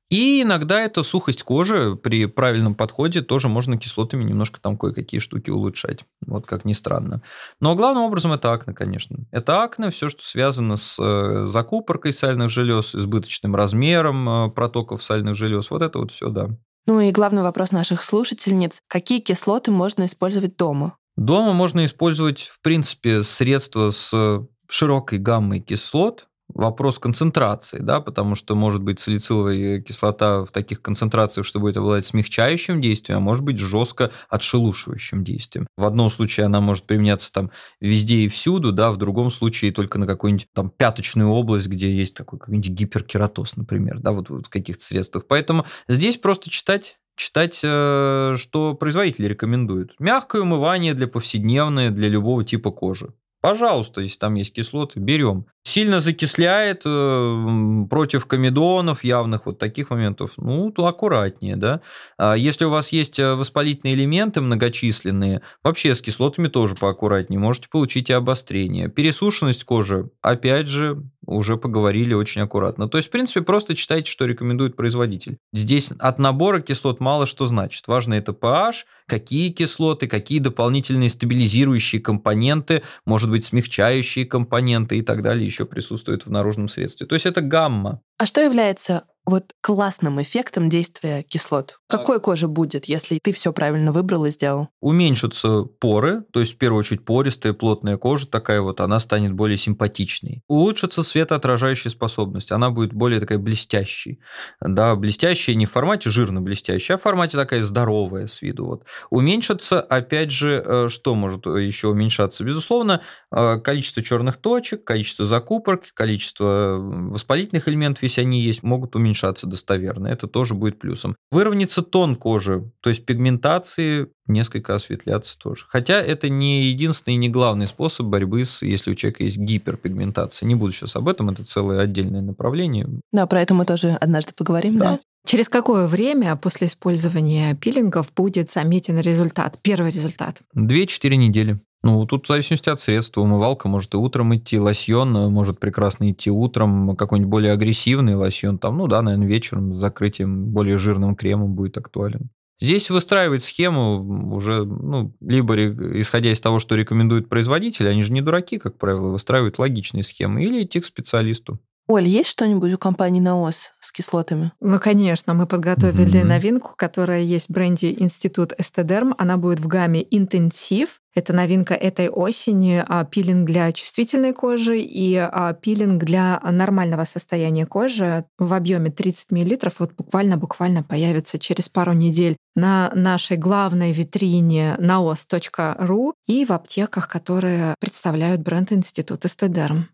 И 0.09 0.41
иногда 0.41 0.81
это 0.81 1.03
сухость 1.03 1.43
кожи 1.43 1.95
при 1.95 2.25
правильном 2.25 2.73
подходе 2.73 3.21
тоже 3.21 3.47
можно 3.47 3.77
кислотами 3.77 4.23
немножко 4.23 4.59
там 4.59 4.75
кое-какие 4.75 5.19
штуки 5.19 5.51
улучшать. 5.51 5.99
Вот 6.25 6.47
как 6.47 6.65
ни 6.65 6.73
странно. 6.73 7.21
Но 7.59 7.75
главным 7.75 8.03
образом 8.03 8.31
это 8.31 8.51
акне, 8.51 8.73
конечно. 8.73 9.17
Это 9.31 9.61
акне, 9.63 9.91
все, 9.91 10.09
что 10.09 10.23
связано 10.23 10.77
с 10.77 10.97
э, 10.99 11.45
закупоркой 11.47 12.11
сальных 12.13 12.49
желез, 12.49 12.95
избыточным 12.95 13.55
размером 13.55 14.27
э, 14.27 14.49
протоков 14.49 15.03
сальных 15.03 15.35
желез. 15.35 15.69
Вот 15.69 15.83
это 15.83 15.99
вот 15.99 16.11
все, 16.11 16.29
да. 16.29 16.49
Ну 16.87 16.99
и 17.01 17.11
главный 17.11 17.43
вопрос 17.43 17.71
наших 17.71 18.01
слушательниц. 18.01 18.81
Какие 18.87 19.19
кислоты 19.19 19.69
можно 19.69 20.07
использовать 20.07 20.57
дома? 20.57 20.97
Дома 21.17 21.53
можно 21.53 21.85
использовать, 21.85 22.49
в 22.51 22.61
принципе, 22.61 23.21
средства 23.21 23.91
с 23.91 24.41
широкой 24.67 25.19
гаммой 25.19 25.59
кислот, 25.59 26.28
вопрос 26.53 26.99
концентрации, 26.99 27.79
да, 27.79 28.01
потому 28.01 28.35
что 28.35 28.55
может 28.55 28.81
быть 28.81 28.99
салициловая 28.99 29.81
кислота 29.81 30.43
в 30.45 30.51
таких 30.51 30.81
концентрациях, 30.81 31.45
что 31.45 31.59
будет 31.59 31.77
обладать 31.77 32.05
смягчающим 32.05 32.81
действием, 32.81 33.19
а 33.19 33.21
может 33.21 33.43
быть 33.43 33.57
жестко 33.57 34.11
отшелушивающим 34.29 35.23
действием. 35.23 35.67
В 35.77 35.85
одном 35.85 36.09
случае 36.09 36.47
она 36.47 36.59
может 36.61 36.85
применяться 36.85 37.31
там 37.31 37.51
везде 37.79 38.17
и 38.17 38.27
всюду, 38.27 38.71
да, 38.71 38.91
в 38.91 38.97
другом 38.97 39.31
случае 39.31 39.71
только 39.71 39.99
на 39.99 40.07
какую-нибудь 40.07 40.47
там 40.53 40.69
пяточную 40.69 41.29
область, 41.29 41.67
где 41.67 41.91
есть 41.91 42.15
такой 42.15 42.39
какой-нибудь 42.39 42.69
гиперкератоз, 42.69 43.55
например, 43.55 43.99
да, 43.99 44.11
вот, 44.11 44.29
вот 44.29 44.47
в 44.47 44.49
каких-то 44.49 44.83
средствах. 44.83 45.25
Поэтому 45.27 45.65
здесь 45.87 46.17
просто 46.17 46.49
читать 46.49 46.97
читать, 47.15 47.59
э, 47.63 48.35
что 48.37 48.73
производители 48.75 49.27
рекомендуют. 49.27 49.93
Мягкое 49.99 50.41
умывание 50.41 50.93
для 50.93 51.05
повседневной, 51.05 51.89
для 51.89 52.07
любого 52.07 52.45
типа 52.45 52.71
кожи. 52.71 53.13
Пожалуйста, 53.41 54.01
если 54.01 54.17
там 54.19 54.35
есть 54.35 54.53
кислоты, 54.53 54.99
берем 54.99 55.45
сильно 55.69 56.01
закисляет 56.01 56.81
э, 56.85 57.85
против 57.89 58.25
комедонов 58.25 59.03
явных 59.03 59.45
вот 59.45 59.59
таких 59.59 59.89
моментов, 59.89 60.33
ну, 60.37 60.71
то 60.71 60.87
аккуратнее, 60.87 61.55
да. 61.55 61.81
А 62.17 62.35
если 62.35 62.65
у 62.65 62.69
вас 62.69 62.91
есть 62.91 63.19
э, 63.19 63.35
воспалительные 63.35 63.95
элементы 63.95 64.41
многочисленные, 64.41 65.41
вообще 65.63 65.95
с 65.95 66.01
кислотами 66.01 66.47
тоже 66.47 66.75
поаккуратнее, 66.75 67.39
можете 67.39 67.69
получить 67.69 68.09
и 68.09 68.13
обострение. 68.13 68.89
Пересушенность 68.89 69.63
кожи, 69.63 70.09
опять 70.21 70.67
же, 70.67 71.03
уже 71.29 71.57
поговорили 71.57 72.13
очень 72.13 72.41
аккуратно. 72.41 72.89
То 72.89 72.97
есть, 72.97 73.09
в 73.09 73.11
принципе, 73.11 73.41
просто 73.41 73.75
читайте, 73.75 74.09
что 74.09 74.25
рекомендует 74.25 74.75
производитель. 74.75 75.37
Здесь 75.53 75.91
от 75.99 76.19
набора 76.19 76.59
кислот 76.59 76.99
мало 76.99 77.25
что 77.25 77.45
значит. 77.47 77.87
Важно 77.87 78.15
это 78.15 78.31
pH, 78.31 78.85
какие 79.07 79.51
кислоты, 79.51 80.07
какие 80.07 80.39
дополнительные 80.39 81.09
стабилизирующие 81.09 82.01
компоненты, 82.01 82.83
может 83.05 83.29
быть, 83.29 83.45
смягчающие 83.45 84.25
компоненты 84.25 84.97
и 84.97 85.01
так 85.01 85.21
далее 85.21 85.45
еще 85.45 85.65
присутствует 85.65 86.25
в 86.25 86.31
наружном 86.31 86.67
средстве. 86.67 87.05
То 87.05 87.15
есть 87.15 87.25
это 87.25 87.41
гамма. 87.41 88.01
А 88.17 88.25
что 88.25 88.41
является 88.41 89.03
вот 89.29 89.53
классным 89.61 90.21
эффектом 90.21 90.69
действия 90.69 91.23
кислот? 91.23 91.79
Какой 91.87 92.19
кожа 92.19 92.47
будет, 92.47 92.85
если 92.85 93.19
ты 93.21 93.31
все 93.31 93.53
правильно 93.53 93.91
выбрал 93.91 94.25
и 94.25 94.29
сделал? 94.29 94.69
Уменьшатся 94.81 95.63
поры, 95.63 96.23
то 96.33 96.39
есть 96.39 96.55
в 96.55 96.57
первую 96.57 96.79
очередь 96.79 97.05
пористая, 97.05 97.53
плотная 97.53 97.97
кожа 97.97 98.27
такая 98.27 98.61
вот, 98.61 98.81
она 98.81 98.99
станет 98.99 99.33
более 99.33 99.57
симпатичной. 99.57 100.43
Улучшится 100.47 101.03
светоотражающая 101.03 101.91
способность, 101.91 102.51
она 102.51 102.69
будет 102.69 102.93
более 102.93 103.19
такая 103.19 103.37
блестящей. 103.37 104.19
Да, 104.61 104.95
блестящая 104.95 105.55
не 105.55 105.65
в 105.65 105.71
формате 105.71 106.09
жирно 106.09 106.41
блестящая, 106.41 106.97
а 106.97 106.99
в 106.99 107.03
формате 107.03 107.37
такая 107.37 107.63
здоровая 107.63 108.27
с 108.27 108.41
виду. 108.41 108.65
Вот. 108.65 108.85
Уменьшится, 109.09 109.81
опять 109.81 110.31
же, 110.31 110.63
э, 110.65 110.87
что 110.89 111.15
может 111.15 111.45
еще 111.45 111.89
уменьшаться? 111.89 112.43
Безусловно, 112.43 113.01
э, 113.31 113.59
количество 113.59 114.03
черных 114.03 114.37
точек, 114.37 114.83
количество 114.83 115.25
закупорок, 115.25 115.93
количество 115.93 116.77
воспалительных 116.79 117.67
элементов, 117.67 118.03
если 118.03 118.21
они 118.21 118.41
есть, 118.41 118.63
могут 118.63 118.95
уменьшаться 118.95 119.18
уменьшаться 119.19 119.47
достоверно. 119.47 120.07
Это 120.07 120.27
тоже 120.27 120.55
будет 120.55 120.79
плюсом. 120.79 121.15
Выровняется 121.31 121.81
тон 121.81 122.15
кожи, 122.15 122.71
то 122.81 122.89
есть 122.89 123.05
пигментации 123.05 124.09
несколько 124.27 124.75
осветляться 124.75 125.37
тоже. 125.37 125.65
Хотя 125.69 126.01
это 126.01 126.29
не 126.29 126.63
единственный 126.63 127.15
и 127.15 127.17
не 127.17 127.29
главный 127.29 127.67
способ 127.67 128.07
борьбы 128.07 128.45
с, 128.45 128.61
если 128.61 128.91
у 128.91 128.95
человека 128.95 129.23
есть 129.23 129.37
гиперпигментация. 129.37 130.47
Не 130.47 130.55
буду 130.55 130.71
сейчас 130.71 130.95
об 130.95 131.07
этом, 131.07 131.29
это 131.29 131.43
целое 131.43 131.81
отдельное 131.81 132.21
направление. 132.21 132.87
Да, 133.11 133.25
про 133.25 133.41
это 133.41 133.53
мы 133.53 133.65
тоже 133.65 133.97
однажды 133.99 134.33
поговорим, 134.35 134.77
да. 134.77 134.91
да? 134.91 134.99
Через 135.25 135.49
какое 135.49 135.87
время 135.87 136.35
после 136.35 136.67
использования 136.67 137.55
пилингов 137.55 138.11
будет 138.15 138.51
заметен 138.51 138.99
результат, 138.99 139.59
первый 139.61 139.91
результат? 139.91 140.41
Две-четыре 140.53 141.17
недели. 141.17 141.59
Ну, 141.81 142.05
тут 142.05 142.25
в 142.25 142.27
зависимости 142.27 142.69
от 142.69 142.81
средства. 142.81 143.21
Умывалка 143.21 143.69
может 143.69 143.93
и 143.93 143.97
утром 143.97 144.35
идти, 144.35 144.59
лосьон 144.59 145.15
э, 145.15 145.29
может 145.29 145.59
прекрасно 145.59 146.11
идти 146.11 146.29
утром, 146.29 146.95
какой-нибудь 146.97 147.29
более 147.29 147.53
агрессивный 147.53 148.15
лосьон, 148.15 148.57
там, 148.57 148.77
ну 148.77 148.87
да, 148.87 149.01
наверное, 149.01 149.27
вечером 149.27 149.73
с 149.73 149.77
закрытием 149.77 150.47
более 150.47 150.77
жирным 150.77 151.15
кремом 151.15 151.53
будет 151.53 151.77
актуален. 151.77 152.29
Здесь 152.61 152.89
выстраивать 152.89 153.43
схему 153.43 154.35
уже, 154.35 154.65
ну, 154.65 155.15
либо 155.21 155.55
исходя 156.01 156.33
из 156.33 156.41
того, 156.41 156.59
что 156.59 156.75
рекомендует 156.75 157.29
производитель, 157.29 157.87
они 157.87 158.03
же 158.03 158.11
не 158.11 158.21
дураки, 158.21 158.57
как 158.57 158.77
правило, 158.77 159.11
выстраивают 159.11 159.59
логичные 159.59 160.03
схемы, 160.03 160.43
или 160.43 160.63
идти 160.63 160.81
к 160.81 160.85
специалисту. 160.85 161.59
Оль, 161.91 162.07
есть 162.07 162.29
что-нибудь 162.29 162.71
у 162.71 162.77
компании 162.77 163.19
«Наос» 163.19 163.71
с 163.79 163.91
кислотами? 163.91 164.51
Ну, 164.59 164.79
конечно. 164.79 165.33
Мы 165.33 165.47
подготовили 165.47 166.21
mm-hmm. 166.21 166.23
новинку, 166.23 166.73
которая 166.77 167.21
есть 167.21 167.47
в 167.47 167.51
бренде 167.51 167.91
Институт 167.91 168.53
Эстедерм. 168.59 169.15
Она 169.17 169.37
будет 169.37 169.59
в 169.59 169.65
гамме 169.65 170.05
«Интенсив». 170.11 171.01
Это 171.15 171.33
новинка 171.33 171.73
этой 171.73 172.07
осени, 172.07 172.85
а, 172.87 173.05
пилинг 173.05 173.47
для 173.47 173.71
чувствительной 173.71 174.33
кожи 174.33 174.79
и 174.79 175.15
а, 175.15 175.53
пилинг 175.53 176.03
для 176.03 176.39
нормального 176.43 177.05
состояния 177.05 177.65
кожи 177.65 178.23
в 178.37 178.53
объеме 178.53 178.91
30 178.91 179.31
мл. 179.31 179.57
Вот 179.79 179.93
буквально-буквально 179.97 180.83
появится 180.83 181.39
через 181.39 181.69
пару 181.69 181.93
недель 181.93 182.37
на 182.55 182.91
нашей 182.93 183.37
главной 183.37 183.93
витрине 183.93 184.75
naos.ru 184.79 186.13
и 186.27 186.45
в 186.45 186.51
аптеках, 186.51 187.07
которые 187.07 187.73
представляют 187.79 188.41
бренд 188.41 188.71
Институт 188.71 189.25
Эстедерм. 189.25 189.87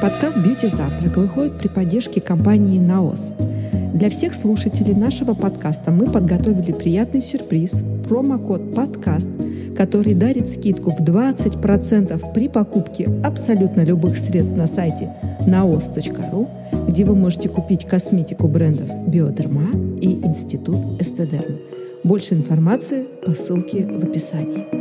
Подкаст 0.00 0.38
«Бьюти 0.38 0.66
Завтрак» 0.66 1.16
выходит 1.16 1.56
при 1.58 1.68
поддержке 1.68 2.20
компании 2.20 2.80
«Наос». 2.80 3.34
Для 3.94 4.10
всех 4.10 4.34
слушателей 4.34 4.94
нашего 4.94 5.34
подкаста 5.34 5.92
мы 5.92 6.06
подготовили 6.06 6.72
приятный 6.72 7.22
сюрприз– 7.22 7.84
промокод 8.08 8.74
«Подкаст», 8.74 9.30
который 9.76 10.14
дарит 10.14 10.48
скидку 10.48 10.90
в 10.90 11.00
20% 11.00 12.32
при 12.32 12.48
покупке 12.48 13.08
абсолютно 13.22 13.84
любых 13.84 14.18
средств 14.18 14.56
на 14.56 14.66
сайте 14.66 15.14
naos.ru, 15.46 16.48
где 16.88 17.04
вы 17.04 17.14
можете 17.14 17.48
купить 17.48 17.86
косметику 17.86 18.48
брендов 18.48 18.88
«Биодерма» 19.06 19.70
и 20.00 20.20
«Институт 20.24 21.00
Эстедерм». 21.00 21.58
Больше 22.02 22.34
информации 22.34 23.04
по 23.24 23.34
ссылке 23.34 23.86
в 23.86 24.02
описании. 24.02 24.79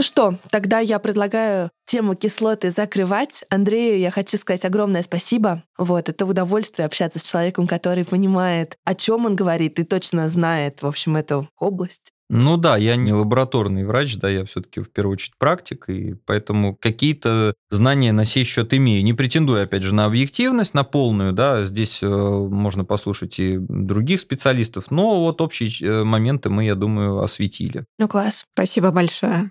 Ну 0.00 0.02
что, 0.02 0.38
тогда 0.50 0.78
я 0.78 0.98
предлагаю 0.98 1.68
тему 1.84 2.14
кислоты 2.14 2.70
закрывать. 2.70 3.44
Андрею 3.50 3.98
я 3.98 4.10
хочу 4.10 4.38
сказать 4.38 4.64
огромное 4.64 5.02
спасибо. 5.02 5.62
Вот, 5.76 6.08
это 6.08 6.24
удовольствие 6.24 6.86
общаться 6.86 7.18
с 7.18 7.30
человеком, 7.30 7.66
который 7.66 8.06
понимает, 8.06 8.78
о 8.86 8.94
чем 8.94 9.26
он 9.26 9.36
говорит 9.36 9.78
и 9.78 9.84
точно 9.84 10.30
знает, 10.30 10.80
в 10.80 10.86
общем, 10.86 11.16
эту 11.16 11.50
область. 11.58 12.12
Ну 12.30 12.56
да, 12.56 12.78
я 12.78 12.96
не 12.96 13.12
лабораторный 13.12 13.84
врач, 13.84 14.16
да, 14.16 14.30
я 14.30 14.46
все-таки 14.46 14.80
в 14.80 14.90
первую 14.90 15.14
очередь 15.14 15.36
практик, 15.36 15.90
и 15.90 16.14
поэтому 16.24 16.76
какие-то 16.76 17.52
знания 17.68 18.12
на 18.12 18.24
сей 18.24 18.44
счет 18.44 18.72
имею. 18.72 19.04
Не 19.04 19.12
претендую, 19.12 19.62
опять 19.62 19.82
же, 19.82 19.94
на 19.94 20.06
объективность, 20.06 20.72
на 20.72 20.84
полную, 20.84 21.34
да, 21.34 21.66
здесь 21.66 22.02
э, 22.02 22.06
можно 22.06 22.86
послушать 22.86 23.38
и 23.38 23.58
других 23.58 24.20
специалистов, 24.20 24.90
но 24.90 25.24
вот 25.24 25.42
общие 25.42 25.70
э, 25.82 26.04
моменты 26.04 26.48
мы, 26.48 26.64
я 26.64 26.74
думаю, 26.74 27.20
осветили. 27.20 27.84
Ну 27.98 28.08
класс. 28.08 28.46
Спасибо 28.54 28.92
большое. 28.92 29.50